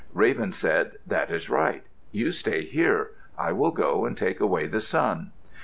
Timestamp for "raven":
0.15-0.51